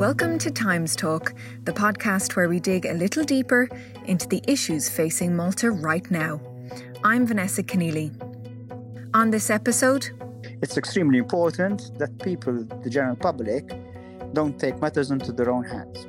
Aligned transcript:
Welcome 0.00 0.38
to 0.38 0.50
Times 0.50 0.96
Talk, 0.96 1.34
the 1.64 1.72
podcast 1.72 2.34
where 2.34 2.48
we 2.48 2.58
dig 2.58 2.86
a 2.86 2.94
little 2.94 3.22
deeper 3.22 3.68
into 4.06 4.26
the 4.26 4.42
issues 4.48 4.88
facing 4.88 5.36
Malta 5.36 5.70
right 5.70 6.10
now. 6.10 6.40
I'm 7.04 7.26
Vanessa 7.26 7.62
Keneally. 7.62 8.10
On 9.12 9.28
this 9.30 9.50
episode, 9.50 10.08
it's 10.62 10.78
extremely 10.78 11.18
important 11.18 11.98
that 11.98 12.18
people, 12.22 12.64
the 12.82 12.88
general 12.88 13.14
public, 13.14 13.74
don't 14.32 14.58
take 14.58 14.80
matters 14.80 15.10
into 15.10 15.32
their 15.32 15.50
own 15.50 15.64
hands. 15.64 16.06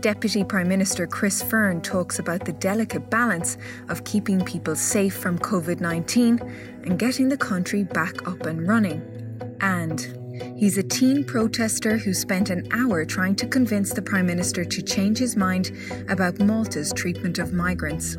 Deputy 0.00 0.42
Prime 0.42 0.68
Minister 0.68 1.06
Chris 1.06 1.42
Fearne 1.42 1.82
talks 1.82 2.20
about 2.20 2.46
the 2.46 2.54
delicate 2.54 3.10
balance 3.10 3.58
of 3.90 4.02
keeping 4.04 4.42
people 4.42 4.74
safe 4.74 5.14
from 5.14 5.38
COVID 5.38 5.78
19 5.78 6.38
and 6.84 6.98
getting 6.98 7.28
the 7.28 7.36
country 7.36 7.84
back 7.84 8.26
up 8.26 8.46
and 8.46 8.66
running. 8.66 9.02
And 9.60 10.19
He's 10.56 10.78
a 10.78 10.82
teen 10.82 11.24
protester 11.24 11.96
who 11.96 12.12
spent 12.12 12.50
an 12.50 12.66
hour 12.72 13.04
trying 13.04 13.34
to 13.36 13.46
convince 13.46 13.92
the 13.92 14.02
Prime 14.02 14.26
Minister 14.26 14.64
to 14.64 14.82
change 14.82 15.18
his 15.18 15.36
mind 15.36 15.72
about 16.08 16.38
Malta's 16.38 16.92
treatment 16.92 17.38
of 17.38 17.52
migrants. 17.52 18.16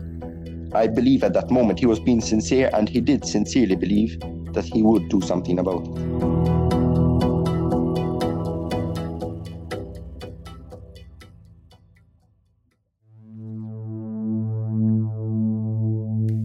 I 0.73 0.88
believe 0.88 1.23
at 1.23 1.34
that 1.34 1.52
moment 1.52 1.80
he 1.80 1.86
was 1.86 2.00
being 2.00 2.22
sincere 2.22 2.70
and 2.73 2.88
he 2.88 3.02
did 3.02 3.26
sincerely 3.26 3.76
believe 3.76 4.20
that 4.54 4.66
he 4.66 4.81
would 4.81 5.09
do 5.09 5.22
something 5.22 5.59
about 5.59 5.86
it. 5.86 6.72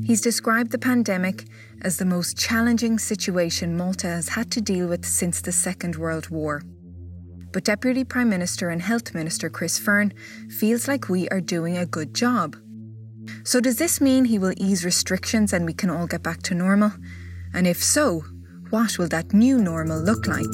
He's 0.06 0.20
described 0.20 0.70
the 0.70 0.78
pandemic 0.78 1.47
as 1.86 1.98
the 1.98 2.04
most 2.04 2.36
challenging 2.36 2.98
situation 2.98 3.76
Malta 3.76 4.08
has 4.08 4.30
had 4.30 4.50
to 4.50 4.60
deal 4.60 4.88
with 4.88 5.06
since 5.06 5.40
the 5.40 5.52
Second 5.52 5.94
World 5.94 6.28
War. 6.30 6.62
But 7.52 7.62
Deputy 7.62 8.02
Prime 8.02 8.28
Minister 8.28 8.70
and 8.70 8.83
Health 8.83 9.14
Minister 9.14 9.48
Chris 9.48 9.78
Fearne 9.78 10.12
feels 10.50 10.88
like 10.88 11.08
we 11.08 11.28
are 11.28 11.41
doing 11.41 11.78
a 11.78 11.86
good 11.86 12.12
job. 12.12 12.56
So, 13.44 13.61
does 13.61 13.77
this 13.77 14.00
mean 14.00 14.24
he 14.24 14.36
will 14.36 14.52
ease 14.56 14.84
restrictions 14.84 15.52
and 15.52 15.64
we 15.64 15.72
can 15.72 15.88
all 15.88 16.08
get 16.08 16.24
back 16.24 16.42
to 16.42 16.55
normal? 16.55 16.91
And 17.55 17.69
if 17.69 17.80
so, 17.80 18.24
what 18.70 18.98
will 18.98 19.08
that 19.08 19.33
new 19.33 19.56
normal 19.56 20.00
look 20.00 20.27
like? 20.27 20.52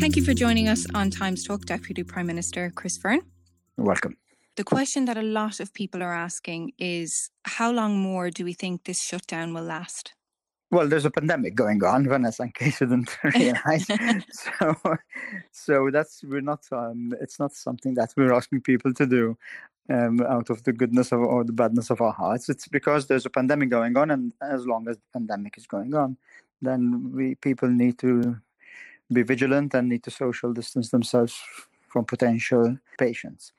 Thank 0.00 0.16
you 0.16 0.24
for 0.24 0.34
joining 0.34 0.66
us 0.66 0.84
on 0.94 1.10
Times 1.10 1.44
Talk, 1.44 1.64
Deputy 1.64 2.02
Prime 2.02 2.26
Minister 2.26 2.72
Chris 2.74 2.98
Fearne. 2.98 3.22
Welcome. 3.76 4.16
The 4.56 4.64
question 4.64 5.06
that 5.06 5.16
a 5.16 5.22
lot 5.22 5.58
of 5.58 5.74
people 5.74 6.02
are 6.02 6.12
asking 6.12 6.72
is 6.78 7.30
how 7.44 7.72
long 7.72 7.98
more 7.98 8.30
do 8.30 8.44
we 8.44 8.52
think 8.52 8.84
this 8.84 9.02
shutdown 9.02 9.52
will 9.52 9.64
last? 9.64 10.14
Well, 10.70 10.88
there's 10.88 11.04
a 11.04 11.10
pandemic 11.10 11.54
going 11.54 11.82
on, 11.84 12.08
Vanessa, 12.08 12.44
in 12.44 12.52
case 12.52 12.80
you 12.80 12.86
didn't 12.86 13.16
realize. 13.34 13.86
so, 14.30 14.76
so 15.50 15.90
that's 15.92 16.22
we're 16.24 16.40
not. 16.40 16.64
Um, 16.70 17.12
it's 17.20 17.38
not 17.38 17.52
something 17.52 17.94
that 17.94 18.12
we're 18.16 18.32
asking 18.32 18.60
people 18.62 18.94
to 18.94 19.06
do 19.06 19.36
um, 19.90 20.20
out 20.22 20.50
of 20.50 20.62
the 20.62 20.72
goodness 20.72 21.12
of, 21.12 21.20
or 21.20 21.44
the 21.44 21.52
badness 21.52 21.90
of 21.90 22.00
our 22.00 22.12
hearts. 22.12 22.48
It's 22.48 22.68
because 22.68 23.06
there's 23.06 23.26
a 23.26 23.30
pandemic 23.30 23.70
going 23.70 23.96
on, 23.96 24.10
and 24.10 24.32
as 24.40 24.66
long 24.66 24.88
as 24.88 24.96
the 24.96 25.02
pandemic 25.12 25.58
is 25.58 25.66
going 25.66 25.94
on, 25.94 26.16
then 26.62 27.12
we 27.12 27.34
people 27.36 27.68
need 27.68 27.98
to 27.98 28.36
be 29.12 29.22
vigilant 29.22 29.74
and 29.74 29.88
need 29.88 30.02
to 30.04 30.10
social 30.10 30.52
distance 30.52 30.90
themselves 30.90 31.40
from 31.94 32.04
potential 32.04 32.76
patients. 32.98 33.52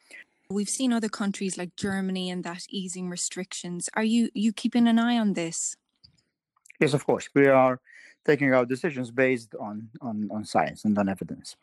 We've 0.50 0.74
seen 0.80 0.92
other 0.92 1.08
countries 1.22 1.58
like 1.58 1.72
Germany 1.78 2.30
and 2.30 2.44
that 2.44 2.64
easing 2.70 3.10
restrictions. 3.18 3.90
Are 3.94 4.10
you 4.16 4.24
you 4.46 4.52
keeping 4.62 4.88
an 4.88 5.00
eye 5.00 5.18
on 5.24 5.30
this? 5.34 5.78
Yes, 6.82 6.94
of 6.94 7.02
course. 7.10 7.26
We 7.34 7.48
are 7.48 7.80
taking 8.30 8.54
our 8.54 8.66
decisions 8.66 9.10
based 9.10 9.52
on 9.68 9.76
on, 10.08 10.16
on 10.36 10.42
science 10.54 10.84
and 10.86 10.94
on 11.02 11.08
evidence. 11.16 11.56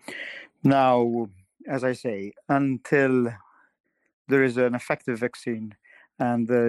Now, 0.65 1.29
as 1.77 1.83
I 1.85 1.93
say, 2.05 2.33
until 2.49 3.15
there 4.31 4.43
is 4.49 4.57
an 4.57 4.75
effective 4.75 5.17
vaccine 5.29 5.67
and 6.19 6.45
a 6.51 6.65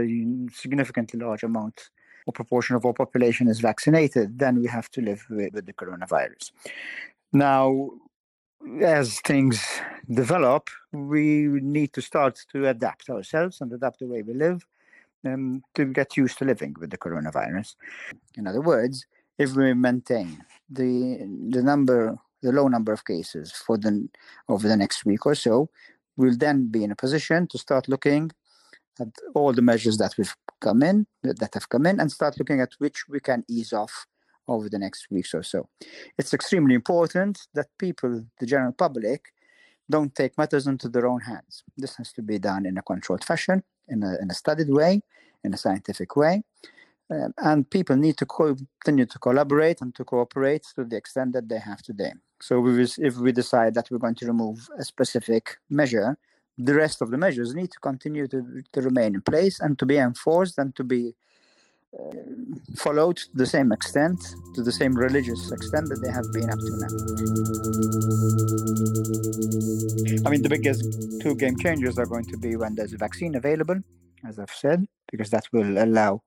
significantly 0.63 1.18
large 1.25 1.44
amount 1.44 1.78
or 2.25 2.34
proportion 2.34 2.75
of 2.75 2.86
our 2.86 2.97
population 3.03 3.47
is 3.47 3.59
vaccinated, 3.72 4.28
then 4.44 4.53
we 4.62 4.68
have 4.68 4.90
to 4.96 5.00
live 5.09 5.22
with, 5.30 5.53
with 5.53 5.66
the 5.66 5.78
coronavirus. 5.81 6.52
Now, 7.31 7.92
as 8.81 9.19
things 9.22 9.58
develop, 10.09 10.69
we 10.91 11.47
need 11.62 11.94
to 11.94 12.02
start 12.02 12.40
to 12.52 12.68
adapt 12.68 13.09
ourselves 13.09 13.62
and 13.62 13.72
adapt 13.72 14.00
the 14.00 14.08
way 14.08 14.22
we 14.22 14.34
live 14.34 14.66
um, 15.25 15.64
to 15.75 15.86
get 15.86 16.18
used 16.18 16.38
to 16.40 16.46
living 16.46 16.75
with 16.80 16.90
the 16.90 16.97
coronavirus. 16.97 17.75
In 18.36 18.47
other 18.47 18.62
words, 18.62 19.06
if 19.38 19.56
we 19.56 19.74
maintain 19.74 20.44
the 20.69 21.18
the 21.50 21.63
number, 21.63 22.18
the 22.42 22.52
low 22.52 22.68
number 22.68 22.94
of 22.94 23.06
cases 23.06 23.52
for 23.52 23.78
the 23.78 24.08
over 24.50 24.68
the 24.68 24.78
next 24.78 25.06
week 25.06 25.25
or 25.25 25.36
so, 25.36 25.69
we'll 26.18 26.38
then 26.38 26.68
be 26.68 26.84
in 26.84 26.92
a 26.92 26.96
position 26.96 27.47
to 27.47 27.58
start 27.58 27.88
looking 27.88 28.31
at 29.00 29.08
all 29.34 29.53
the 29.53 29.62
measures 29.62 29.97
that 29.97 30.13
we've 30.18 30.36
come 30.62 30.84
in 30.84 31.08
that 31.24 31.53
have 31.53 31.69
come 31.69 31.86
in 31.86 32.00
and 32.00 32.12
start 32.12 32.38
looking 32.38 32.62
at 32.62 32.74
which 32.78 33.08
we 33.09 33.19
can 33.19 33.44
ease 33.50 33.74
off 33.74 34.06
over 34.47 34.69
the 34.69 34.78
next 34.78 35.08
weeks 35.09 35.34
or 35.34 35.42
so. 35.42 35.68
It's 36.18 36.34
extremely 36.34 36.75
important 36.75 37.40
that 37.53 37.68
people, 37.80 38.25
the 38.40 38.46
general 38.46 38.74
public, 38.74 39.34
don't 39.89 40.13
take 40.16 40.38
matters 40.38 40.67
into 40.67 40.89
their 40.89 41.07
own 41.07 41.21
hands. 41.21 41.63
This 41.77 41.95
has 41.97 42.11
to 42.13 42.21
be 42.21 42.39
done 42.39 42.66
in 42.66 42.77
a 42.77 42.81
controlled 42.81 43.23
fashion, 43.23 43.63
in 43.88 44.03
a, 44.03 44.17
in 44.21 44.31
a 44.31 44.33
studied 44.33 44.69
way, 44.69 45.01
in 45.44 45.53
a 45.53 45.57
scientific 45.57 46.16
way. 46.16 46.44
Um, 47.09 47.33
and 47.38 47.69
people 47.69 47.95
need 47.95 48.17
to 48.17 48.25
continue 48.25 49.05
to 49.05 49.19
collaborate 49.19 49.81
and 49.81 49.94
to 49.95 50.05
cooperate 50.05 50.63
to 50.75 50.85
the 50.85 50.95
extent 50.95 51.33
that 51.33 51.49
they 51.49 51.59
have 51.59 51.81
today. 51.81 52.13
So 52.41 52.59
we, 52.59 52.81
if 52.81 53.17
we 53.17 53.31
decide 53.31 53.73
that 53.75 53.89
we're 53.91 53.99
going 53.99 54.16
to 54.16 54.25
remove 54.25 54.69
a 54.77 54.83
specific 54.83 55.57
measure, 55.69 56.17
the 56.57 56.73
rest 56.73 57.01
of 57.01 57.11
the 57.11 57.17
measures 57.17 57.53
need 57.53 57.71
to 57.71 57.79
continue 57.79 58.27
to, 58.27 58.63
to 58.71 58.81
remain 58.81 59.15
in 59.15 59.21
place 59.21 59.59
and 59.59 59.77
to 59.79 59.85
be 59.85 59.97
enforced 59.97 60.57
and 60.57 60.75
to 60.75 60.83
be 60.83 61.13
uh, 62.00 62.13
followed 62.75 63.17
to 63.17 63.29
the 63.33 63.45
same 63.45 63.71
extent, 63.71 64.19
to 64.55 64.63
the 64.63 64.71
same 64.71 64.95
religious 64.95 65.51
extent 65.51 65.89
that 65.89 66.01
they 66.03 66.11
have 66.11 66.31
been 66.33 66.50
up 66.50 66.59
to 66.59 66.71
now. 66.79 67.72
Mean, 70.33 70.41
the 70.41 70.49
biggest 70.49 71.21
two 71.21 71.35
game 71.35 71.55
changers 71.57 71.99
are 71.99 72.07
going 72.07 72.25
to 72.25 72.38
be 72.38 72.55
when 72.55 72.73
there's 72.73 72.91
a 72.91 72.97
vaccine 72.97 73.35
available, 73.35 73.79
as 74.27 74.39
I've 74.39 74.49
said, 74.49 74.83
because 75.11 75.29
that 75.29 75.45
will 75.53 75.77
allow 75.77 76.23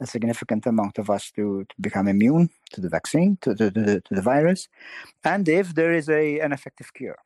a 0.00 0.06
significant 0.06 0.64
amount 0.64 0.96
of 0.96 1.10
us 1.10 1.30
to, 1.32 1.66
to 1.68 1.74
become 1.78 2.08
immune 2.08 2.48
to 2.72 2.80
the 2.80 2.88
vaccine, 2.88 3.36
to, 3.42 3.54
to, 3.54 3.70
to, 3.70 4.00
to 4.00 4.14
the 4.14 4.22
virus, 4.22 4.66
and 5.24 5.46
if 5.46 5.74
there 5.74 5.92
is 5.92 6.08
a, 6.08 6.40
an 6.40 6.52
effective 6.54 6.94
cure. 6.94 7.18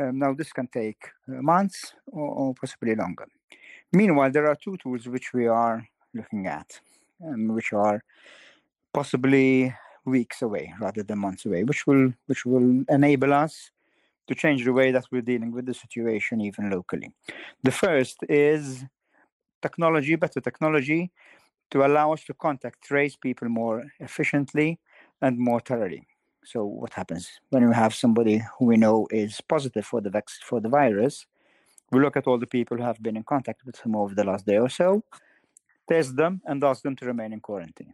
Um, 0.00 0.18
now, 0.18 0.32
this 0.32 0.50
can 0.50 0.66
take 0.66 1.10
uh, 1.28 1.42
months 1.42 1.92
or, 2.06 2.26
or, 2.26 2.54
possibly 2.58 2.94
longer. 2.94 3.26
Meanwhile, 3.92 4.30
there 4.30 4.48
are 4.48 4.56
two 4.56 4.78
tools 4.78 5.06
which 5.08 5.34
we 5.34 5.46
are 5.46 5.86
looking 6.14 6.46
at, 6.46 6.80
um, 7.22 7.48
which 7.48 7.74
are 7.74 8.02
possibly 8.94 9.74
weeks 10.06 10.40
away 10.40 10.72
rather 10.80 11.02
than 11.02 11.18
months 11.18 11.44
away, 11.44 11.64
which 11.64 11.86
will 11.86 12.14
which 12.28 12.46
will 12.46 12.82
enable 12.88 13.34
us 13.34 13.72
to 14.28 14.34
change 14.34 14.64
the 14.64 14.72
way 14.72 14.92
that 14.92 15.06
we're 15.10 15.22
dealing 15.22 15.52
with 15.52 15.66
the 15.66 15.74
situation 15.74 16.40
even 16.40 16.70
locally. 16.70 17.12
The 17.62 17.72
first 17.72 18.18
is 18.28 18.84
technology, 19.60 20.14
better 20.16 20.40
technology, 20.40 21.10
to 21.70 21.84
allow 21.84 22.12
us 22.12 22.24
to 22.24 22.34
contact 22.34 22.82
trace 22.82 23.16
people 23.16 23.48
more 23.48 23.84
efficiently 24.00 24.78
and 25.20 25.38
more 25.38 25.60
thoroughly. 25.60 26.06
So 26.44 26.64
what 26.64 26.94
happens 26.94 27.28
when 27.50 27.68
we 27.68 27.74
have 27.74 27.94
somebody 27.94 28.42
who 28.58 28.66
we 28.66 28.76
know 28.76 29.06
is 29.10 29.40
positive 29.40 29.84
for 29.84 30.00
the 30.00 30.10
vac- 30.10 30.42
for 30.44 30.60
the 30.60 30.68
virus? 30.68 31.26
We 31.90 32.00
look 32.00 32.16
at 32.16 32.26
all 32.26 32.38
the 32.38 32.46
people 32.46 32.76
who 32.76 32.84
have 32.84 33.02
been 33.02 33.16
in 33.16 33.24
contact 33.24 33.64
with 33.66 33.78
him 33.80 33.96
over 33.96 34.14
the 34.14 34.24
last 34.24 34.46
day 34.46 34.58
or 34.58 34.68
so, 34.68 35.02
test 35.88 36.16
them, 36.16 36.40
and 36.44 36.62
ask 36.62 36.82
them 36.82 36.96
to 36.96 37.06
remain 37.06 37.32
in 37.32 37.40
quarantine. 37.40 37.92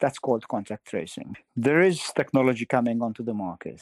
That's 0.00 0.18
called 0.18 0.48
contact 0.48 0.86
tracing. 0.86 1.36
There 1.56 1.80
is 1.80 2.00
technology 2.14 2.66
coming 2.66 3.00
onto 3.00 3.22
the 3.22 3.34
market 3.34 3.80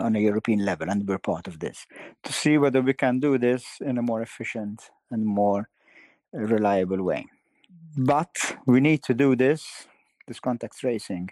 on 0.00 0.16
a 0.16 0.20
European 0.20 0.64
level, 0.64 0.88
and 0.90 1.06
we're 1.06 1.18
part 1.18 1.46
of 1.46 1.58
this 1.58 1.86
to 2.24 2.32
see 2.32 2.58
whether 2.58 2.80
we 2.82 2.94
can 2.94 3.20
do 3.20 3.38
this 3.38 3.64
in 3.80 3.98
a 3.98 4.02
more 4.02 4.22
efficient 4.22 4.90
and 5.10 5.24
more 5.24 5.68
reliable 6.32 7.02
way. 7.02 7.26
But 7.96 8.36
we 8.66 8.80
need 8.80 9.02
to 9.04 9.14
do 9.14 9.36
this, 9.36 9.86
this 10.26 10.40
contact 10.40 10.78
tracing, 10.78 11.30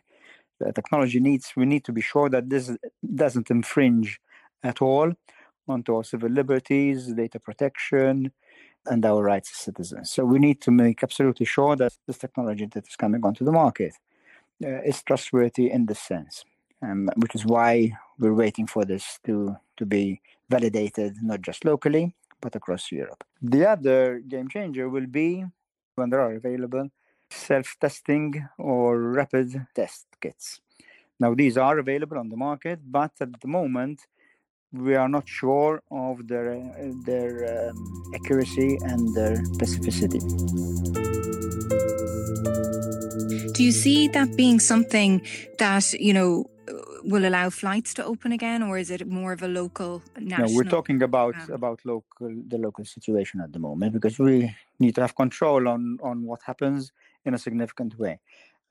the 0.60 0.72
technology 0.72 1.20
needs 1.20 1.52
we 1.56 1.66
need 1.66 1.84
to 1.84 1.92
be 1.92 2.00
sure 2.00 2.28
that 2.30 2.48
this 2.48 2.70
doesn't 3.14 3.50
infringe 3.50 4.20
at 4.62 4.80
all 4.80 5.12
onto 5.66 5.94
our 5.96 6.04
civil 6.04 6.30
liberties, 6.30 7.12
data 7.12 7.40
protection, 7.40 8.32
and 8.86 9.04
our 9.04 9.22
rights 9.22 9.50
as 9.52 9.58
citizens. 9.58 10.10
So 10.10 10.24
we 10.24 10.38
need 10.38 10.60
to 10.62 10.70
make 10.70 11.02
absolutely 11.02 11.46
sure 11.46 11.74
that 11.76 11.94
this 12.06 12.18
technology 12.18 12.66
that 12.66 12.86
is 12.86 12.96
coming 12.96 13.24
onto 13.24 13.44
the 13.44 13.52
market 13.52 13.94
uh, 14.64 14.82
is 14.82 15.02
trustworthy 15.02 15.70
in 15.70 15.86
this 15.86 16.00
sense, 16.00 16.44
um, 16.82 17.08
which 17.16 17.34
is 17.34 17.46
why 17.46 17.92
we're 18.18 18.34
waiting 18.34 18.66
for 18.66 18.84
this 18.84 19.18
to 19.24 19.56
to 19.76 19.86
be 19.86 20.20
validated 20.48 21.16
not 21.22 21.40
just 21.42 21.64
locally 21.64 22.14
but 22.40 22.54
across 22.54 22.92
Europe. 22.92 23.24
The 23.40 23.66
other 23.70 24.20
game 24.20 24.48
changer 24.48 24.88
will 24.88 25.06
be 25.06 25.44
when 25.94 26.10
there 26.10 26.20
are 26.20 26.34
available 26.34 26.90
self-testing 27.30 28.46
or 28.58 29.00
rapid 29.00 29.66
test 29.74 30.06
kits. 30.20 30.60
Now, 31.18 31.34
these 31.34 31.56
are 31.56 31.78
available 31.78 32.18
on 32.18 32.28
the 32.28 32.36
market, 32.36 32.80
but 32.84 33.12
at 33.20 33.40
the 33.40 33.48
moment, 33.48 34.02
we 34.72 34.94
are 34.96 35.08
not 35.08 35.28
sure 35.28 35.82
of 35.90 36.26
their 36.26 36.46
their 37.06 37.70
um, 37.70 38.12
accuracy 38.14 38.76
and 38.82 39.14
their 39.14 39.36
specificity. 39.56 40.20
Do 43.54 43.62
you 43.62 43.70
see 43.70 44.08
that 44.08 44.36
being 44.36 44.58
something 44.58 45.22
that 45.58 45.92
you 45.92 46.12
know 46.12 46.50
will 47.04 47.26
allow 47.26 47.50
flights 47.50 47.94
to 47.94 48.04
open 48.04 48.32
again, 48.32 48.62
or 48.62 48.78
is 48.78 48.90
it 48.90 49.06
more 49.06 49.32
of 49.32 49.42
a 49.42 49.48
local 49.48 50.02
national? 50.18 50.48
No, 50.48 50.56
we're 50.56 50.64
talking 50.64 51.02
about 51.02 51.36
about 51.48 51.80
local 51.84 52.28
the 52.48 52.58
local 52.58 52.84
situation 52.84 53.40
at 53.40 53.52
the 53.52 53.58
moment 53.58 53.92
because 53.92 54.18
we 54.18 54.54
need 54.78 54.94
to 54.96 55.00
have 55.00 55.14
control 55.14 55.68
on 55.68 55.98
on 56.02 56.24
what 56.24 56.40
happens 56.44 56.92
in 57.24 57.34
a 57.34 57.38
significant 57.38 57.98
way. 57.98 58.20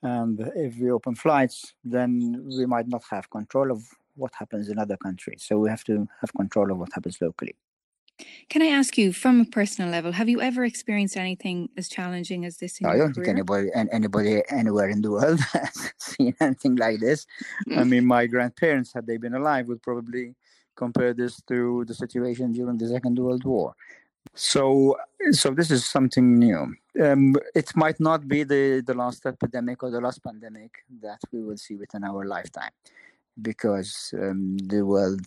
And 0.02 0.40
if 0.56 0.78
we 0.78 0.92
open 0.92 1.16
flights, 1.16 1.74
then 1.84 2.12
we 2.58 2.66
might 2.66 2.88
not 2.88 3.04
have 3.10 3.30
control 3.30 3.72
of 3.72 3.80
what 4.16 4.34
happens 4.36 4.70
in 4.70 4.78
other 4.78 4.98
countries. 4.98 5.44
So 5.48 5.58
we 5.58 5.70
have 5.70 5.84
to 5.86 6.08
have 6.22 6.34
control 6.34 6.72
of 6.72 6.78
what 6.78 6.90
happens 6.94 7.20
locally. 7.22 7.56
Can 8.50 8.62
I 8.62 8.68
ask 8.68 8.98
you, 8.98 9.12
from 9.12 9.42
a 9.42 9.46
personal 9.46 9.90
level, 9.90 10.12
have 10.12 10.30
you 10.30 10.40
ever 10.40 10.64
experienced 10.64 11.18
anything 11.18 11.70
as 11.78 11.90
challenging 11.90 12.46
as 12.46 12.58
this? 12.58 12.80
I 12.84 12.98
don't 12.98 13.14
career? 13.14 13.26
think 13.26 13.28
anybody 13.28 13.70
anybody 13.92 14.42
anywhere 14.50 14.90
in 14.90 15.02
the 15.02 15.12
world 15.12 15.40
has 15.54 15.94
seen 15.98 16.36
anything 16.40 16.76
like 16.76 17.00
this. 17.00 17.26
I 17.76 17.84
mean, 17.84 18.06
my 18.06 18.28
grandparents, 18.28 18.94
had 18.94 19.08
they 19.08 19.18
been 19.18 19.34
alive, 19.34 19.68
would 19.68 19.82
probably 19.82 20.36
compare 20.76 21.14
this 21.14 21.42
to 21.48 21.86
the 21.86 21.94
situation 21.94 22.52
during 22.52 22.78
the 22.78 22.88
Second 22.88 23.18
World 23.20 23.44
War. 23.46 23.76
So, 24.36 24.96
so 25.32 25.52
this 25.52 25.70
is 25.70 25.86
something 25.86 26.40
new. 26.40 26.74
Um, 27.02 27.36
it 27.54 27.76
might 27.76 28.00
not 28.00 28.28
be 28.28 28.44
the, 28.44 28.82
the 28.86 28.94
last 28.94 29.26
epidemic 29.26 29.84
or 29.84 29.92
the 29.92 30.02
last 30.02 30.24
pandemic 30.24 30.72
that 31.02 31.20
we 31.32 31.44
will 31.44 31.58
see 31.58 31.76
within 31.76 32.04
our 32.04 32.26
lifetime, 32.26 32.72
because 33.42 34.14
um, 34.22 34.58
the 34.58 34.86
world 34.86 35.26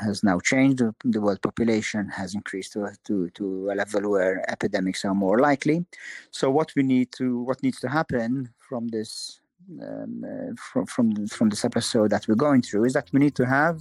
has 0.00 0.22
now 0.22 0.38
changed. 0.40 0.82
The 1.04 1.20
world 1.20 1.42
population 1.42 2.08
has 2.08 2.34
increased 2.34 2.72
to, 2.74 2.92
to 3.06 3.30
to 3.30 3.70
a 3.70 3.74
level 3.74 4.10
where 4.10 4.48
epidemics 4.50 5.04
are 5.04 5.14
more 5.14 5.38
likely. 5.38 5.84
So, 6.30 6.50
what 6.50 6.72
we 6.76 6.82
need 6.82 7.12
to 7.12 7.40
what 7.42 7.62
needs 7.62 7.80
to 7.80 7.88
happen 7.88 8.50
from 8.58 8.88
this 8.88 9.40
um, 9.82 10.24
uh, 10.24 10.54
from 10.56 10.86
from 10.86 11.26
from 11.26 11.48
this 11.48 11.64
episode 11.64 12.10
that 12.10 12.28
we're 12.28 12.34
going 12.34 12.62
through 12.62 12.84
is 12.84 12.92
that 12.92 13.08
we 13.12 13.20
need 13.20 13.34
to 13.36 13.46
have 13.46 13.80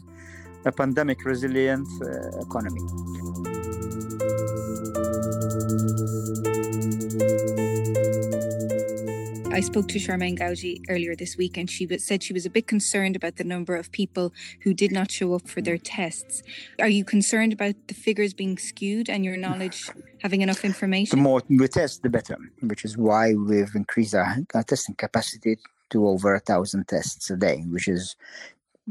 a 0.65 0.71
pandemic 0.71 1.23
resilient 1.23 1.87
uh, 2.01 2.39
economy. 2.39 3.56
I 9.57 9.61
spoke 9.61 9.87
to 9.87 9.97
Charmaine 9.97 10.37
Gauci 10.37 10.83
earlier 10.87 11.15
this 11.15 11.35
week, 11.35 11.57
and 11.57 11.67
she 11.67 11.87
said 11.97 12.21
she 12.21 12.31
was 12.31 12.45
a 12.45 12.49
bit 12.51 12.67
concerned 12.67 13.15
about 13.15 13.37
the 13.37 13.43
number 13.43 13.75
of 13.75 13.91
people 13.91 14.31
who 14.61 14.71
did 14.71 14.91
not 14.91 15.09
show 15.09 15.33
up 15.33 15.47
for 15.47 15.61
their 15.61 15.79
tests. 15.79 16.43
Are 16.79 16.87
you 16.87 17.03
concerned 17.03 17.53
about 17.53 17.73
the 17.87 17.95
figures 17.95 18.35
being 18.35 18.59
skewed 18.59 19.09
and 19.09 19.25
your 19.25 19.35
knowledge 19.35 19.89
having 20.21 20.41
enough 20.41 20.63
information? 20.63 21.17
The 21.17 21.23
more 21.23 21.41
we 21.49 21.67
test, 21.67 22.03
the 22.03 22.09
better, 22.11 22.37
which 22.61 22.85
is 22.85 22.99
why 22.99 23.33
we've 23.33 23.73
increased 23.73 24.13
our, 24.13 24.37
our 24.53 24.61
testing 24.61 24.93
capacity 24.93 25.57
to 25.89 26.07
over 26.07 26.35
a 26.35 26.39
thousand 26.39 26.87
tests 26.87 27.31
a 27.31 27.35
day, 27.35 27.63
which 27.67 27.87
is 27.87 28.15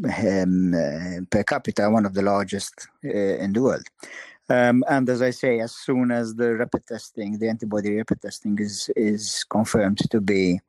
um, 0.04 0.74
uh, 0.74 1.20
per 1.30 1.44
capita 1.44 1.88
one 1.88 2.06
of 2.06 2.14
the 2.14 2.22
largest 2.22 2.88
uh, 3.04 3.08
in 3.08 3.52
the 3.52 3.62
world. 3.62 3.86
Um, 4.48 4.84
and 4.88 5.08
as 5.08 5.22
I 5.22 5.30
say, 5.30 5.60
as 5.60 5.74
soon 5.74 6.10
as 6.10 6.34
the 6.34 6.54
rapid 6.54 6.86
testing, 6.86 7.38
the 7.38 7.48
antibody 7.48 7.96
rapid 7.96 8.22
testing 8.22 8.58
is 8.60 8.90
is 8.94 9.44
confirmed 9.48 9.98
to 10.10 10.20
be 10.20 10.60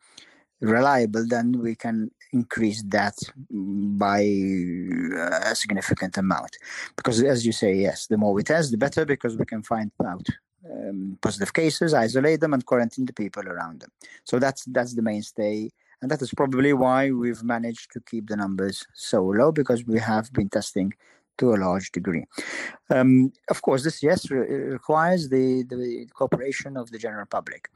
reliable, 0.61 1.25
then 1.27 1.59
we 1.61 1.75
can 1.75 2.09
increase 2.33 2.83
that 2.87 3.15
by 3.51 4.19
a 4.19 5.55
significant 5.55 6.17
amount. 6.17 6.57
Because 6.95 7.21
as 7.21 7.45
you 7.45 7.51
say, 7.51 7.75
yes, 7.75 8.07
the 8.07 8.17
more 8.17 8.33
we 8.33 8.43
test, 8.43 8.71
the 8.71 8.77
better, 8.77 9.05
because 9.05 9.37
we 9.37 9.45
can 9.45 9.61
find 9.61 9.91
out 10.05 10.25
um, 10.69 11.17
positive 11.21 11.53
cases, 11.53 11.93
isolate 11.93 12.41
them, 12.41 12.53
and 12.53 12.65
quarantine 12.65 13.05
the 13.05 13.13
people 13.13 13.47
around 13.47 13.81
them. 13.81 13.91
So 14.23 14.39
that's 14.39 14.65
that's 14.65 14.95
the 14.95 15.01
mainstay. 15.01 15.69
And 16.01 16.11
that 16.11 16.21
is 16.21 16.31
probably 16.31 16.73
why 16.73 17.11
we've 17.11 17.43
managed 17.43 17.91
to 17.93 17.99
keep 17.99 18.27
the 18.27 18.35
numbers 18.35 18.85
so 18.93 19.23
low 19.23 19.51
because 19.51 19.83
we 19.85 19.99
have 19.99 20.31
been 20.31 20.49
testing 20.49 20.93
to 21.37 21.53
a 21.53 21.57
large 21.57 21.91
degree. 21.91 22.25
Um, 22.89 23.31
of 23.49 23.61
course, 23.61 23.83
this 23.83 24.01
yes 24.03 24.29
re- 24.31 24.47
requires 24.77 25.29
the, 25.29 25.63
the 25.63 26.07
cooperation 26.13 26.77
of 26.77 26.91
the 26.91 26.99
general 26.99 27.25
public. 27.25 27.69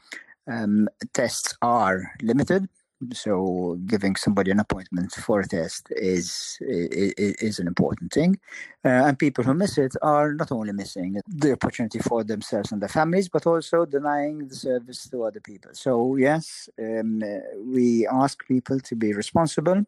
Um, 0.47 0.89
tests 1.13 1.55
are 1.61 2.11
limited, 2.21 2.67
so 3.13 3.77
giving 3.85 4.15
somebody 4.15 4.51
an 4.51 4.59
appointment 4.59 5.11
for 5.11 5.41
a 5.41 5.47
test 5.47 5.87
is 5.91 6.57
is, 6.61 7.13
is 7.17 7.59
an 7.59 7.67
important 7.67 8.11
thing, 8.11 8.39
uh, 8.85 9.05
and 9.07 9.17
people 9.17 9.43
who 9.43 9.53
miss 9.53 9.77
it 9.77 9.93
are 10.01 10.33
not 10.33 10.51
only 10.51 10.73
missing 10.73 11.19
the 11.27 11.53
opportunity 11.53 11.99
for 11.99 12.23
themselves 12.23 12.71
and 12.71 12.81
their 12.81 12.89
families, 12.89 13.29
but 13.29 13.45
also 13.45 13.85
denying 13.85 14.47
the 14.47 14.55
service 14.55 15.09
to 15.09 15.23
other 15.23 15.39
people. 15.39 15.71
So 15.73 16.15
yes, 16.15 16.69
um, 16.79 17.21
we 17.65 18.07
ask 18.07 18.45
people 18.47 18.79
to 18.79 18.95
be 18.95 19.13
responsible 19.13 19.85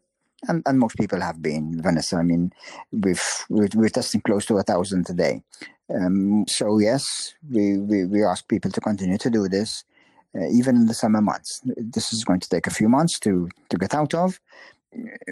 and, 0.48 0.62
and 0.66 0.78
most 0.78 0.96
people 0.96 1.20
have 1.20 1.42
been 1.42 1.80
Vanessa. 1.82 2.16
I 2.16 2.22
mean, 2.22 2.52
we've 2.92 3.22
we're, 3.48 3.68
we're 3.74 3.88
testing 3.88 4.20
close 4.20 4.46
to 4.46 4.56
a 4.58 4.62
thousand 4.62 5.08
a 5.10 5.14
day. 5.14 5.42
Um, 5.94 6.44
so 6.48 6.78
yes, 6.78 7.34
we, 7.50 7.78
we 7.78 8.04
we 8.04 8.24
ask 8.24 8.46
people 8.48 8.70
to 8.70 8.80
continue 8.80 9.18
to 9.18 9.30
do 9.30 9.48
this, 9.48 9.84
uh, 10.36 10.48
even 10.50 10.76
in 10.76 10.86
the 10.86 10.94
summer 10.94 11.20
months. 11.20 11.60
This 11.64 12.12
is 12.12 12.24
going 12.24 12.40
to 12.40 12.48
take 12.48 12.66
a 12.66 12.74
few 12.74 12.88
months 12.88 13.18
to 13.20 13.48
to 13.70 13.76
get 13.76 13.94
out 13.94 14.14
of. 14.14 14.40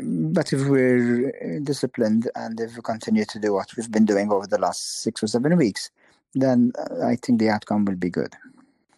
But 0.02 0.52
if 0.52 0.66
we're 0.66 1.60
disciplined 1.62 2.28
and 2.34 2.58
if 2.58 2.74
we 2.74 2.82
continue 2.82 3.24
to 3.26 3.38
do 3.38 3.52
what 3.52 3.68
we've 3.76 3.92
been 3.92 4.04
doing 4.04 4.32
over 4.32 4.46
the 4.46 4.58
last 4.58 5.02
six 5.02 5.22
or 5.22 5.28
seven 5.28 5.56
weeks, 5.56 5.90
then 6.34 6.72
I 7.04 7.14
think 7.14 7.38
the 7.38 7.50
outcome 7.50 7.84
will 7.84 7.94
be 7.94 8.10
good 8.10 8.34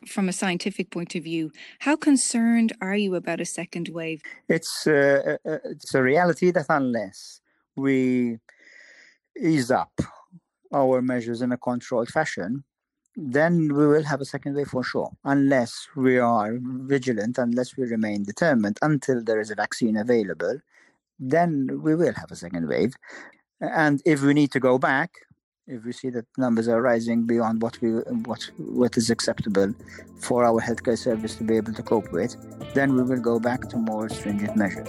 from 0.06 0.28
a 0.28 0.32
scientific 0.32 0.90
point 0.90 1.14
of 1.14 1.24
view, 1.24 1.50
how 1.80 1.96
concerned 1.96 2.72
are 2.80 2.96
you 2.96 3.14
about 3.14 3.40
a 3.40 3.44
second 3.44 3.88
wave? 3.88 4.22
It's 4.48 4.86
uh, 4.86 5.36
uh, 5.44 5.58
it's 5.64 5.94
a 5.94 6.02
reality 6.02 6.50
that 6.50 6.66
unless 6.68 7.40
we 7.76 8.38
ease 9.40 9.70
up 9.70 9.92
our 10.72 11.02
measures 11.02 11.42
in 11.42 11.52
a 11.52 11.58
controlled 11.58 12.08
fashion, 12.08 12.64
then 13.16 13.74
we 13.74 13.86
will 13.86 14.04
have 14.04 14.20
a 14.20 14.24
second 14.24 14.54
wave 14.56 14.68
for 14.68 14.82
sure. 14.82 15.10
Unless 15.24 15.88
we 15.96 16.18
are 16.18 16.58
vigilant, 16.62 17.38
unless 17.38 17.76
we 17.76 17.84
remain 17.84 18.24
determined 18.24 18.78
until 18.82 19.22
there 19.22 19.40
is 19.40 19.50
a 19.50 19.54
vaccine 19.54 19.96
available, 19.96 20.58
then 21.18 21.80
we 21.82 21.94
will 21.94 22.14
have 22.14 22.30
a 22.30 22.36
second 22.36 22.68
wave. 22.68 22.94
And 23.60 24.02
if 24.04 24.22
we 24.22 24.34
need 24.34 24.50
to 24.52 24.60
go 24.60 24.78
back, 24.78 25.12
if 25.66 25.82
we 25.84 25.92
see 25.92 26.10
that 26.10 26.26
numbers 26.36 26.68
are 26.68 26.82
rising 26.82 27.26
beyond 27.26 27.62
what 27.62 27.80
we 27.80 27.92
what 28.28 28.50
what 28.58 28.96
is 28.98 29.08
acceptable 29.08 29.72
for 30.18 30.44
our 30.44 30.60
healthcare 30.60 30.98
service 30.98 31.36
to 31.36 31.44
be 31.44 31.56
able 31.56 31.72
to 31.72 31.82
cope 31.82 32.12
with, 32.12 32.36
then 32.74 32.94
we 32.94 33.02
will 33.02 33.20
go 33.20 33.38
back 33.40 33.68
to 33.70 33.76
more 33.78 34.08
stringent 34.10 34.56
measures. 34.56 34.88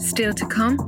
Still 0.00 0.32
to 0.32 0.46
come. 0.46 0.78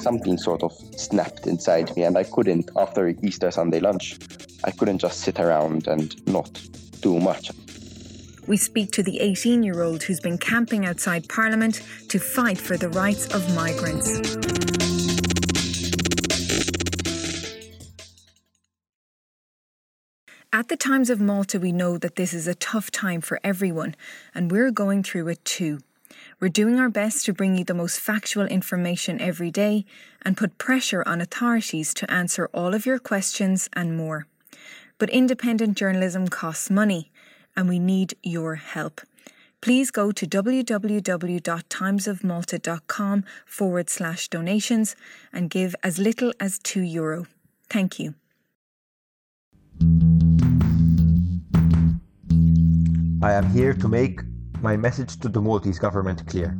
Something 0.00 0.38
sort 0.38 0.62
of 0.62 0.72
snapped 0.96 1.46
inside 1.46 1.94
me, 1.96 2.04
and 2.04 2.16
I 2.16 2.24
couldn't, 2.24 2.70
after 2.76 3.08
Easter 3.22 3.50
Sunday 3.50 3.80
lunch, 3.80 4.18
I 4.64 4.70
couldn't 4.70 4.98
just 4.98 5.20
sit 5.20 5.40
around 5.40 5.88
and 5.88 6.26
not 6.26 6.50
do 7.00 7.18
much. 7.18 7.50
We 8.46 8.56
speak 8.56 8.92
to 8.92 9.02
the 9.02 9.20
18 9.20 9.62
year 9.62 9.82
old 9.82 10.04
who's 10.04 10.20
been 10.20 10.38
camping 10.38 10.86
outside 10.86 11.28
Parliament 11.28 11.82
to 12.08 12.18
fight 12.18 12.58
for 12.58 12.76
the 12.76 12.88
rights 12.88 13.26
of 13.34 13.54
migrants. 13.54 14.99
At 20.52 20.66
the 20.66 20.76
Times 20.76 21.10
of 21.10 21.20
Malta, 21.20 21.60
we 21.60 21.70
know 21.70 21.96
that 21.96 22.16
this 22.16 22.34
is 22.34 22.48
a 22.48 22.56
tough 22.56 22.90
time 22.90 23.20
for 23.20 23.38
everyone, 23.44 23.94
and 24.34 24.50
we're 24.50 24.72
going 24.72 25.04
through 25.04 25.28
it 25.28 25.44
too. 25.44 25.78
We're 26.40 26.48
doing 26.48 26.80
our 26.80 26.88
best 26.88 27.24
to 27.26 27.32
bring 27.32 27.56
you 27.56 27.62
the 27.62 27.72
most 27.72 28.00
factual 28.00 28.46
information 28.46 29.20
every 29.20 29.52
day 29.52 29.84
and 30.22 30.36
put 30.36 30.58
pressure 30.58 31.04
on 31.06 31.20
authorities 31.20 31.94
to 31.94 32.10
answer 32.10 32.50
all 32.52 32.74
of 32.74 32.84
your 32.84 32.98
questions 32.98 33.68
and 33.74 33.96
more. 33.96 34.26
But 34.98 35.10
independent 35.10 35.76
journalism 35.76 36.26
costs 36.26 36.68
money, 36.68 37.12
and 37.56 37.68
we 37.68 37.78
need 37.78 38.14
your 38.24 38.56
help. 38.56 39.02
Please 39.60 39.92
go 39.92 40.10
to 40.10 40.26
www.timesofmalta.com 40.26 43.24
forward 43.46 43.88
slash 43.88 44.26
donations 44.26 44.96
and 45.32 45.48
give 45.48 45.76
as 45.84 46.00
little 46.00 46.32
as 46.40 46.58
€2. 46.58 46.92
Euro. 46.92 47.28
Thank 47.68 48.00
you. 48.00 48.14
I 53.22 53.32
am 53.32 53.50
here 53.50 53.74
to 53.74 53.86
make 53.86 54.22
my 54.62 54.78
message 54.78 55.18
to 55.18 55.28
the 55.28 55.42
Maltese 55.42 55.78
government 55.78 56.26
clear. 56.26 56.58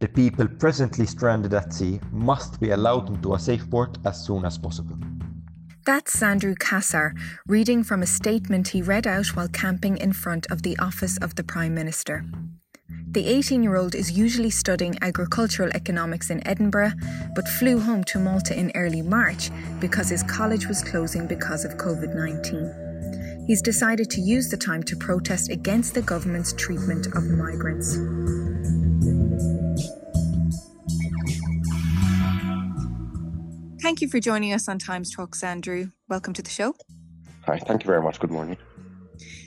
The 0.00 0.08
people 0.08 0.46
presently 0.46 1.06
stranded 1.06 1.54
at 1.54 1.72
sea 1.72 2.00
must 2.12 2.60
be 2.60 2.72
allowed 2.72 3.08
into 3.08 3.32
a 3.32 3.38
safe 3.38 3.68
port 3.70 3.96
as 4.04 4.22
soon 4.22 4.44
as 4.44 4.58
possible. 4.58 4.98
That's 5.86 6.14
Sandru 6.14 6.58
Cassar 6.58 7.14
reading 7.46 7.82
from 7.82 8.02
a 8.02 8.06
statement 8.06 8.68
he 8.68 8.82
read 8.82 9.06
out 9.06 9.28
while 9.28 9.48
camping 9.48 9.96
in 9.96 10.12
front 10.12 10.46
of 10.50 10.60
the 10.62 10.78
office 10.78 11.16
of 11.16 11.36
the 11.36 11.44
Prime 11.44 11.74
Minister. 11.74 12.26
The 13.12 13.26
18 13.26 13.62
year 13.62 13.76
old 13.76 13.94
is 13.94 14.12
usually 14.12 14.50
studying 14.50 14.98
agricultural 15.00 15.70
economics 15.74 16.28
in 16.28 16.46
Edinburgh, 16.46 16.92
but 17.34 17.48
flew 17.48 17.80
home 17.80 18.04
to 18.04 18.18
Malta 18.18 18.54
in 18.54 18.70
early 18.74 19.00
March 19.00 19.50
because 19.80 20.10
his 20.10 20.22
college 20.24 20.66
was 20.66 20.84
closing 20.84 21.26
because 21.26 21.64
of 21.64 21.78
COVID 21.78 22.14
19. 22.14 22.89
He's 23.46 23.62
decided 23.62 24.10
to 24.10 24.20
use 24.20 24.48
the 24.48 24.56
time 24.56 24.82
to 24.84 24.96
protest 24.96 25.50
against 25.50 25.94
the 25.94 26.02
government's 26.02 26.52
treatment 26.52 27.06
of 27.08 27.24
migrants. 27.24 27.96
Thank 33.82 34.00
you 34.02 34.08
for 34.08 34.20
joining 34.20 34.52
us 34.52 34.68
on 34.68 34.78
Times 34.78 35.10
Talks, 35.10 35.42
Andrew. 35.42 35.90
Welcome 36.08 36.32
to 36.34 36.42
the 36.42 36.50
show. 36.50 36.74
Hi, 37.46 37.58
thank 37.58 37.82
you 37.82 37.86
very 37.88 38.02
much. 38.02 38.20
Good 38.20 38.30
morning. 38.30 38.56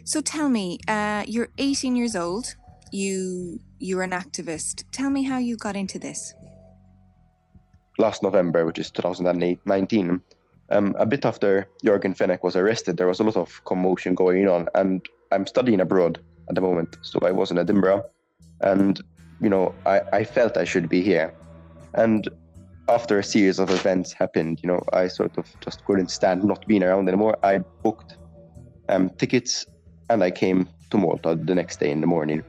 So 0.04 0.20
tell 0.20 0.50
me, 0.50 0.80
uh, 0.88 1.24
you're 1.28 1.50
18 1.58 1.96
years 1.96 2.16
old. 2.16 2.56
You 2.92 3.60
you're 3.80 4.04
an 4.04 4.12
activist. 4.12 4.84
Tell 4.92 5.10
me 5.10 5.24
how 5.24 5.38
you 5.38 5.56
got 5.56 5.76
into 5.76 6.00
this. 6.00 6.34
Last 7.98 8.24
November, 8.24 8.66
which 8.66 8.80
is 8.80 8.92
2019, 8.92 10.22
um, 10.70 10.96
a 10.98 11.06
bit 11.06 11.26
after 11.26 11.68
Yorgen 11.84 12.16
Fenech 12.16 12.44
was 12.44 12.56
arrested, 12.56 12.98
there 12.98 13.08
was 13.08 13.20
a 13.20 13.24
lot 13.24 13.36
of 13.36 13.64
commotion 13.66 14.16
going 14.16 14.48
on, 14.48 14.68
and 14.76 15.06
I'm 15.32 15.46
studying 15.48 15.82
abroad 15.82 16.20
at 16.50 16.56
the 16.56 16.62
moment, 16.62 16.98
so 17.02 17.20
I 17.22 17.32
was 17.32 17.52
in 17.52 17.58
Edinburgh, 17.58 18.04
and 18.62 19.02
you 19.42 19.50
know, 19.50 19.76
I, 19.86 20.02
I 20.14 20.24
felt 20.24 20.58
I 20.58 20.64
should 20.64 20.90
be 20.90 21.02
here, 21.02 21.34
and 21.94 22.28
after 22.90 23.20
a 23.20 23.24
series 23.24 23.60
of 23.60 23.70
events 23.70 24.12
happened, 24.12 24.60
you 24.62 24.68
know, 24.68 24.82
I 24.92 25.08
sort 25.08 25.38
of 25.38 25.48
just 25.62 25.86
couldn't 25.86 26.12
stand 26.12 26.44
not 26.44 26.66
being 26.68 26.84
around 26.84 27.08
anymore. 27.08 27.38
I 27.44 27.60
booked 27.82 28.18
um, 28.90 29.10
tickets 29.12 29.66
and 30.10 30.24
I 30.24 30.32
came 30.32 30.68
to 30.90 30.98
Malta 30.98 31.36
the 31.36 31.56
next 31.56 31.80
day 31.80 31.92
in 31.92 32.02
the 32.02 32.08
morning. 32.08 32.44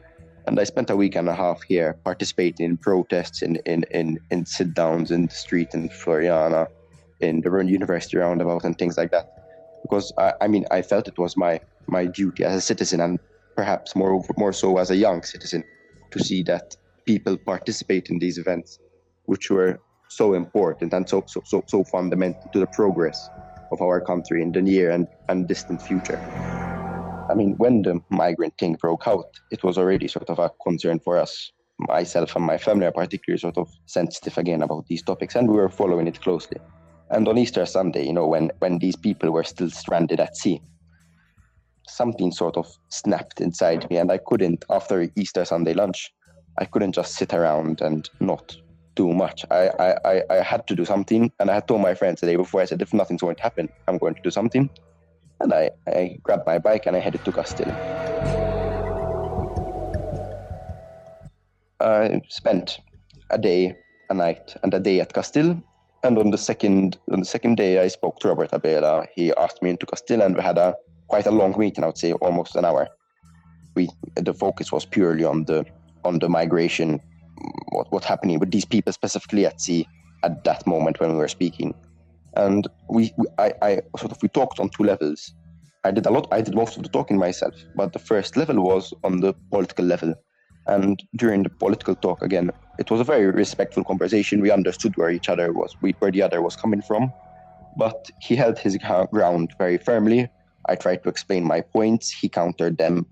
And 0.47 0.59
I 0.61 0.64
spent 0.64 0.90
a 0.90 0.97
week 0.97 1.14
and 1.14 1.28
a 1.28 1.35
half 1.35 1.62
here 1.62 1.97
participating 2.04 2.66
in 2.66 2.76
protests, 2.76 3.42
in, 3.42 3.56
in, 3.64 3.85
in, 3.90 4.18
in 4.30 4.44
sit 4.44 4.75
downs 4.75 5.11
in 5.11 5.26
the 5.26 5.35
street 5.35 5.68
in 5.73 5.88
Floriana, 5.88 6.66
in 7.28 7.40
the 7.40 7.50
university 7.64 8.16
roundabout, 8.16 8.64
and 8.64 8.76
things 8.78 8.96
like 8.96 9.10
that. 9.10 9.26
Because 9.82 10.12
I, 10.18 10.32
I 10.42 10.48
mean, 10.48 10.64
I 10.70 10.82
felt 10.82 11.08
it 11.08 11.18
was 11.18 11.36
my, 11.36 11.60
my 11.86 12.06
duty 12.06 12.44
as 12.44 12.54
a 12.56 12.60
citizen, 12.60 13.00
and 13.00 13.18
perhaps 13.56 13.94
more, 13.94 14.24
more 14.36 14.52
so 14.52 14.78
as 14.78 14.90
a 14.90 14.96
young 14.96 15.22
citizen, 15.22 15.64
to 16.10 16.18
see 16.22 16.42
that 16.44 16.76
people 17.04 17.36
participate 17.36 18.08
in 18.08 18.18
these 18.18 18.38
events, 18.38 18.78
which 19.26 19.50
were 19.50 19.78
so 20.08 20.34
important 20.34 20.92
and 20.92 21.08
so 21.08 21.24
so 21.26 21.42
so, 21.44 21.62
so 21.66 21.82
fundamental 21.84 22.48
to 22.52 22.60
the 22.60 22.66
progress 22.68 23.28
of 23.72 23.80
our 23.80 24.00
country 24.00 24.42
in 24.42 24.52
the 24.52 24.62
near 24.62 24.90
and, 24.90 25.06
and 25.28 25.48
distant 25.48 25.82
future. 25.82 26.18
I 27.30 27.34
mean, 27.34 27.54
when 27.56 27.82
the 27.82 28.00
migrant 28.10 28.56
thing 28.58 28.74
broke 28.74 29.08
out, 29.08 29.26
it 29.50 29.64
was 29.64 29.78
already 29.78 30.08
sort 30.08 30.28
of 30.28 30.38
a 30.38 30.50
concern 30.62 31.00
for 31.00 31.18
us. 31.18 31.52
Myself 31.78 32.36
and 32.36 32.44
my 32.44 32.58
family 32.58 32.86
are 32.86 32.92
particularly 32.92 33.38
sort 33.38 33.58
of 33.58 33.68
sensitive 33.86 34.38
again 34.38 34.62
about 34.62 34.86
these 34.86 35.02
topics, 35.02 35.34
and 35.34 35.48
we 35.48 35.56
were 35.56 35.68
following 35.68 36.06
it 36.06 36.20
closely. 36.20 36.58
And 37.11 37.28
on 37.28 37.38
Easter 37.38 37.66
Sunday, 37.66 38.06
you 38.06 38.12
know, 38.12 38.26
when, 38.26 38.50
when 38.58 38.78
these 38.78 38.96
people 38.96 39.30
were 39.30 39.44
still 39.44 39.70
stranded 39.70 40.20
at 40.20 40.37
sea, 40.37 40.61
something 41.87 42.32
sort 42.32 42.56
of 42.56 42.66
snapped 42.90 43.40
inside 43.40 43.88
me, 43.90 43.99
and 43.99 44.11
I 44.11 44.18
couldn't, 44.18 44.64
after 44.70 45.08
Easter 45.16 45.44
Sunday 45.44 45.75
lunch, 45.75 46.12
I 46.58 46.64
couldn't 46.64 46.92
just 46.92 47.14
sit 47.14 47.34
around 47.34 47.80
and 47.80 48.08
not 48.20 48.56
do 48.96 49.12
much. 49.12 49.44
I, 49.50 49.96
I, 50.04 50.23
I 50.30 50.37
had 50.37 50.66
to 50.68 50.76
do 50.76 50.84
something, 50.84 51.30
and 51.38 51.50
I 51.50 51.54
had 51.54 51.68
told 51.68 51.82
my 51.82 51.94
friends 51.94 52.20
the 52.20 52.26
day 52.26 52.37
before. 52.37 52.62
I 52.62 52.64
said, 52.64 52.80
if 52.82 52.94
nothing's 52.94 53.20
going 53.23 53.37
to 53.37 53.42
happen, 53.42 53.68
I'm 53.87 53.99
going 53.99 54.14
to 54.14 54.23
do 54.23 54.30
something. 54.30 54.70
And 55.40 55.52
I, 55.52 55.70
I 55.87 56.16
grabbed 56.23 56.46
my 56.46 56.58
bike 56.58 56.87
and 56.87 56.96
I 56.96 57.00
headed 57.00 57.25
to 57.25 57.32
Castille. 57.32 57.76
I 61.80 62.20
spent 62.28 62.78
a 63.30 63.38
day, 63.38 63.75
a 64.08 64.14
night, 64.14 64.56
and 64.62 64.73
a 64.73 64.80
day 64.80 65.00
at 65.00 65.12
Castille. 65.12 65.62
And 66.04 66.18
on 66.18 66.30
the 66.30 66.38
second 66.38 66.99
on 67.11 67.20
the 67.20 67.25
second 67.25 67.56
day, 67.56 67.78
I 67.78 67.88
spoke 67.88 68.20
to 68.20 68.28
Robert 68.28 68.50
Abela. 68.50 69.06
He 69.14 69.32
asked 69.37 69.62
me 69.62 69.70
into 69.70 69.87
Castille, 69.87 70.20
and 70.20 70.37
we 70.37 70.42
had 70.42 70.58
a 70.58 70.76
quite 71.08 71.26
a 71.26 71.30
long 71.30 71.54
meeting. 71.58 71.82
I 71.82 71.87
would 71.87 71.96
say 71.96 72.12
almost 72.12 72.56
an 72.56 72.66
hour. 72.66 72.88
We 73.75 73.88
the 74.14 74.34
focus 74.34 74.70
was 74.70 74.84
purely 74.84 75.25
on 75.25 75.44
the 75.44 75.64
on 76.04 76.18
the 76.18 76.28
migration 76.28 77.00
what 77.70 77.90
what's 77.90 78.06
happening 78.06 78.38
with 78.38 78.50
these 78.50 78.66
people 78.66 78.92
specifically 78.92 79.46
at 79.46 79.62
sea 79.62 79.88
at 80.23 80.44
that 80.44 80.66
moment 80.66 81.00
when 81.00 81.12
we 81.12 81.18
were 81.18 81.28
speaking. 81.28 81.75
And 82.37 82.68
we, 82.90 83.12
we 83.16 83.26
I, 83.38 83.52
I 83.62 83.80
sort 83.99 84.12
of 84.12 84.23
we 84.23 84.28
talked 84.28 84.61
on 84.61 84.68
two 84.68 84.84
levels. 84.84 85.32
I 85.84 85.90
did 85.90 86.04
a 86.04 86.11
lot. 86.11 86.28
I 86.30 86.42
did 86.42 86.54
most 86.54 86.76
of 86.76 86.82
the 86.82 86.90
talking 86.90 87.16
myself, 87.16 87.54
but 87.76 87.94
the 87.94 87.99
first 87.99 88.37
level 88.37 88.62
was 88.62 88.92
on 89.04 89.20
the 89.20 89.32
political 89.50 89.87
level. 89.87 90.14
And 90.66 91.02
during 91.16 91.44
the 91.44 91.50
political 91.50 91.94
talk, 91.94 92.23
again, 92.23 92.50
it 92.78 92.90
was 92.90 93.00
a 93.00 93.04
very 93.04 93.26
respectful 93.26 93.84
conversation. 93.84 94.40
We 94.40 94.50
understood 94.50 94.96
where 94.96 95.10
each 95.10 95.28
other 95.28 95.52
was, 95.52 95.76
where 95.80 96.10
the 96.10 96.22
other 96.22 96.42
was 96.42 96.56
coming 96.56 96.82
from. 96.82 97.12
But 97.76 98.10
he 98.20 98.36
held 98.36 98.58
his 98.58 98.76
ground 99.10 99.54
very 99.58 99.78
firmly. 99.78 100.28
I 100.68 100.76
tried 100.76 101.02
to 101.02 101.08
explain 101.08 101.44
my 101.44 101.60
points. 101.60 102.10
He 102.10 102.28
countered 102.28 102.78
them 102.78 103.06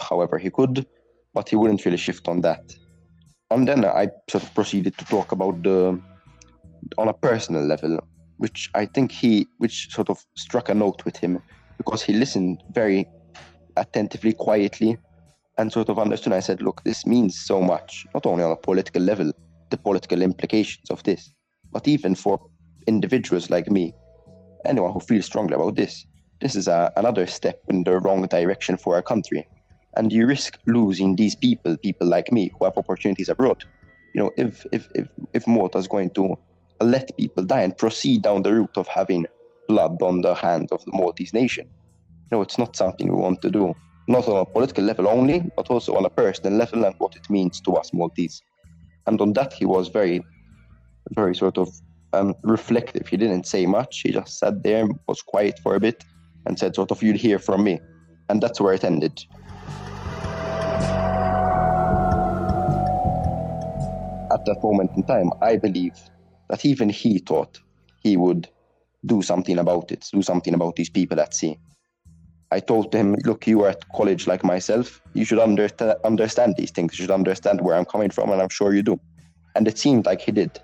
however 0.00 0.38
he 0.38 0.50
could, 0.50 0.86
but 1.32 1.48
he 1.48 1.56
wouldn't 1.56 1.84
really 1.84 1.96
shift 1.96 2.28
on 2.28 2.42
that 2.42 2.74
and 3.54 3.68
then 3.68 3.84
I 3.84 4.08
sort 4.28 4.44
of 4.44 4.54
proceeded 4.54 4.96
to 4.98 5.04
talk 5.04 5.32
about 5.32 5.62
the 5.62 6.00
on 6.98 7.08
a 7.08 7.12
personal 7.12 7.64
level, 7.64 7.98
which 8.38 8.70
I 8.74 8.86
think 8.86 9.12
he, 9.12 9.46
which 9.58 9.90
sort 9.90 10.10
of 10.10 10.24
struck 10.34 10.68
a 10.68 10.74
note 10.74 11.04
with 11.04 11.16
him 11.16 11.40
because 11.78 12.02
he 12.02 12.12
listened 12.12 12.62
very 12.72 13.06
attentively, 13.76 14.32
quietly, 14.32 14.98
and 15.58 15.72
sort 15.72 15.88
of 15.88 15.98
understood. 15.98 16.32
I 16.32 16.40
said, 16.40 16.62
"Look, 16.62 16.82
this 16.84 17.06
means 17.06 17.38
so 17.38 17.60
much, 17.60 18.06
not 18.14 18.26
only 18.26 18.44
on 18.44 18.52
a 18.52 18.56
political 18.56 19.02
level, 19.02 19.32
the 19.70 19.76
political 19.76 20.22
implications 20.22 20.90
of 20.90 21.02
this, 21.02 21.32
but 21.72 21.88
even 21.88 22.14
for 22.14 22.40
individuals 22.86 23.50
like 23.50 23.70
me, 23.70 23.94
anyone 24.64 24.92
who 24.92 25.00
feels 25.00 25.26
strongly 25.26 25.54
about 25.54 25.76
this. 25.76 26.06
This 26.40 26.56
is 26.56 26.68
a, 26.68 26.92
another 26.96 27.26
step 27.26 27.60
in 27.68 27.84
the 27.84 27.98
wrong 28.00 28.26
direction 28.26 28.76
for 28.76 28.94
our 28.94 29.02
country." 29.02 29.46
and 29.96 30.12
you 30.12 30.26
risk 30.26 30.58
losing 30.66 31.16
these 31.16 31.34
people, 31.34 31.76
people 31.76 32.06
like 32.06 32.32
me 32.32 32.50
who 32.58 32.64
have 32.64 32.76
opportunities 32.76 33.28
abroad. 33.28 33.64
You 34.14 34.22
know, 34.22 34.30
if 34.36 34.66
if 34.72 34.88
if, 34.94 35.08
if 35.32 35.46
Malta 35.46 35.78
is 35.78 35.88
going 35.88 36.10
to 36.10 36.36
let 36.80 37.16
people 37.16 37.44
die 37.44 37.62
and 37.62 37.76
proceed 37.76 38.22
down 38.22 38.42
the 38.42 38.52
route 38.52 38.76
of 38.76 38.86
having 38.88 39.26
blood 39.68 40.02
on 40.02 40.20
the 40.22 40.34
hands 40.34 40.70
of 40.72 40.84
the 40.84 40.92
Maltese 40.92 41.32
nation, 41.32 41.66
you 41.66 42.28
know, 42.36 42.42
it's 42.42 42.58
not 42.58 42.76
something 42.76 43.08
we 43.08 43.20
want 43.20 43.42
to 43.42 43.50
do. 43.50 43.74
Not 44.06 44.28
on 44.28 44.36
a 44.36 44.44
political 44.44 44.84
level 44.84 45.08
only, 45.08 45.50
but 45.56 45.70
also 45.70 45.96
on 45.96 46.04
a 46.04 46.10
personal 46.10 46.58
level 46.58 46.84
and 46.84 46.94
what 46.98 47.16
it 47.16 47.28
means 47.30 47.60
to 47.62 47.72
us 47.72 47.92
Maltese. 47.92 48.42
And 49.06 49.20
on 49.20 49.32
that, 49.34 49.52
he 49.52 49.64
was 49.64 49.88
very, 49.88 50.22
very 51.10 51.34
sort 51.34 51.58
of 51.58 51.68
um, 52.12 52.34
reflective. 52.42 53.08
He 53.08 53.16
didn't 53.16 53.46
say 53.46 53.66
much. 53.66 54.00
He 54.02 54.12
just 54.12 54.38
sat 54.38 54.62
there, 54.62 54.86
was 55.08 55.22
quiet 55.22 55.58
for 55.62 55.74
a 55.74 55.80
bit, 55.80 56.04
and 56.46 56.58
said, 56.58 56.74
sort 56.74 56.90
of, 56.90 57.02
you'll 57.02 57.18
hear 57.18 57.38
from 57.38 57.64
me. 57.64 57.80
And 58.28 58.42
that's 58.42 58.60
where 58.60 58.74
it 58.74 58.84
ended. 58.84 59.24
at 64.34 64.44
that 64.46 64.62
moment 64.62 64.90
in 64.96 65.02
time, 65.04 65.30
I 65.40 65.56
believe 65.56 65.94
that 66.48 66.64
even 66.64 66.88
he 66.88 67.18
thought 67.18 67.60
he 68.02 68.16
would 68.16 68.48
do 69.06 69.22
something 69.22 69.58
about 69.58 69.92
it, 69.92 70.08
do 70.12 70.22
something 70.22 70.54
about 70.54 70.76
these 70.76 70.90
people 70.90 71.20
at 71.20 71.34
sea. 71.34 71.58
I 72.54 72.60
told 72.60 72.94
him, 72.94 73.16
look, 73.24 73.48
you 73.48 73.64
are 73.64 73.70
at 73.70 73.88
college 73.88 74.28
like 74.28 74.44
myself. 74.44 75.00
You 75.12 75.24
should 75.24 75.40
under- 75.40 75.68
understand 76.04 76.54
these 76.56 76.70
things. 76.70 76.96
You 76.96 77.02
should 77.02 77.10
understand 77.10 77.60
where 77.60 77.74
I'm 77.74 77.84
coming 77.84 78.10
from, 78.10 78.30
and 78.30 78.40
I'm 78.40 78.48
sure 78.48 78.72
you 78.72 78.84
do. 78.84 79.00
And 79.56 79.66
it 79.66 79.76
seemed 79.76 80.06
like 80.06 80.20
he 80.20 80.30
did. 80.30 80.60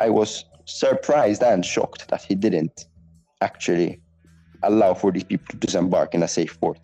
I 0.00 0.08
was 0.08 0.44
surprised 0.66 1.42
and 1.42 1.66
shocked 1.66 2.06
that 2.10 2.22
he 2.22 2.36
didn't 2.36 2.86
actually 3.40 4.00
allow 4.62 4.94
for 4.94 5.10
these 5.10 5.24
people 5.24 5.46
to 5.50 5.56
disembark 5.56 6.14
in 6.14 6.22
a 6.22 6.28
safe 6.28 6.60
port. 6.60 6.78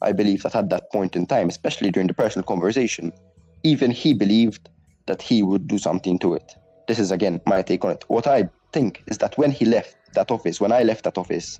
I 0.00 0.12
believe 0.12 0.44
that 0.44 0.54
at 0.54 0.70
that 0.70 0.92
point 0.92 1.16
in 1.16 1.26
time, 1.26 1.48
especially 1.48 1.90
during 1.90 2.06
the 2.06 2.14
personal 2.14 2.46
conversation, 2.46 3.12
even 3.64 3.90
he 3.90 4.14
believed 4.14 4.68
that 5.08 5.20
he 5.20 5.42
would 5.42 5.66
do 5.66 5.78
something 5.78 6.20
to 6.20 6.34
it. 6.34 6.54
This 6.86 7.00
is 7.00 7.10
again 7.10 7.40
my 7.46 7.62
take 7.62 7.84
on 7.84 7.90
it. 7.90 8.04
What 8.06 8.28
I 8.28 8.48
think 8.72 9.02
is 9.08 9.18
that 9.18 9.36
when 9.36 9.50
he 9.50 9.64
left 9.64 9.96
that 10.14 10.30
office, 10.30 10.60
when 10.60 10.70
I 10.70 10.84
left 10.84 11.02
that 11.02 11.18
office, 11.18 11.58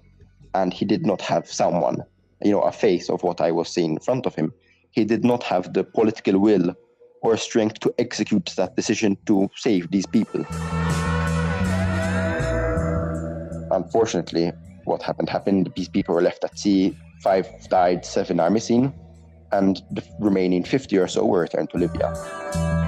and 0.62 0.72
he 0.72 0.84
did 0.84 1.04
not 1.06 1.20
have 1.20 1.46
someone, 1.50 1.98
you 2.42 2.52
know, 2.52 2.62
a 2.62 2.72
face 2.72 3.10
of 3.10 3.22
what 3.22 3.40
I 3.40 3.50
was 3.52 3.68
seeing 3.68 3.92
in 3.92 3.98
front 3.98 4.26
of 4.26 4.34
him, 4.34 4.52
he 4.90 5.04
did 5.04 5.24
not 5.24 5.42
have 5.42 5.72
the 5.72 5.84
political 5.84 6.38
will 6.38 6.74
or 7.22 7.36
strength 7.36 7.80
to 7.80 7.94
execute 7.98 8.46
that 8.56 8.76
decision 8.76 9.16
to 9.26 9.50
save 9.56 9.90
these 9.90 10.06
people. 10.06 10.44
Unfortunately, 13.70 14.52
what 14.84 15.02
happened 15.02 15.28
happened. 15.28 15.72
These 15.76 15.88
people 15.88 16.14
were 16.14 16.22
left 16.22 16.44
at 16.44 16.58
sea. 16.58 16.96
Five 17.22 17.46
died, 17.68 18.04
seven 18.04 18.40
are 18.40 18.50
missing 18.50 18.94
and 19.52 19.82
the 19.90 20.02
remaining 20.18 20.64
50 20.64 20.98
or 20.98 21.08
so 21.08 21.24
were 21.24 21.40
returned 21.40 21.70
to 21.70 21.78
Libya. 21.78 22.85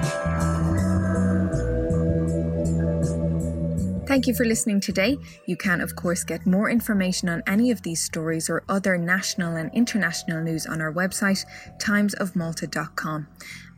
Thank 4.09 4.25
you 4.25 4.33
for 4.33 4.43
listening 4.43 4.79
today. 4.79 5.19
You 5.45 5.55
can, 5.55 5.81
of 5.81 5.95
course, 5.95 6.23
get 6.23 6.47
more 6.47 6.67
information 6.67 7.29
on 7.29 7.43
any 7.45 7.69
of 7.69 7.83
these 7.83 8.01
stories 8.01 8.49
or 8.49 8.63
other 8.67 8.97
national 8.97 9.55
and 9.55 9.71
international 9.71 10.41
news 10.41 10.65
on 10.65 10.81
our 10.81 10.91
website, 10.91 11.45
timesofmalta.com. 11.77 13.27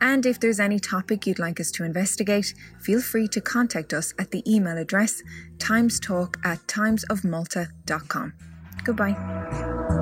And 0.00 0.24
if 0.24 0.40
there's 0.40 0.58
any 0.58 0.80
topic 0.80 1.26
you'd 1.26 1.38
like 1.38 1.60
us 1.60 1.70
to 1.72 1.84
investigate, 1.84 2.54
feel 2.80 3.02
free 3.02 3.28
to 3.28 3.42
contact 3.42 3.92
us 3.92 4.14
at 4.18 4.30
the 4.30 4.42
email 4.50 4.78
address 4.78 5.22
timestalk 5.58 6.36
at 6.46 6.60
timesofmalta.com. 6.66 8.32
Goodbye. 8.84 10.01